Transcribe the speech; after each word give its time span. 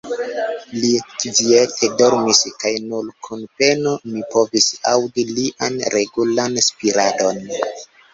Li 0.83 0.87
kviete 1.23 1.89
dormis 1.99 2.39
kaj 2.63 2.71
nur 2.85 3.09
kun 3.27 3.43
peno 3.59 3.93
mi 4.13 4.23
povsi 4.31 4.79
aŭdi 4.93 5.27
lian 5.35 5.77
regulan 5.97 6.57
spiradon. 6.69 7.45